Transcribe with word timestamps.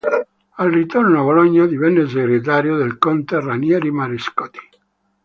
Al 0.57 0.71
ritorno 0.71 1.19
a 1.19 1.23
Bologna 1.23 1.67
divenne 1.67 2.07
segretario 2.09 2.75
del 2.75 2.97
conte 2.97 3.39
Rinieri 3.39 3.91
Marescotti. 3.91 4.59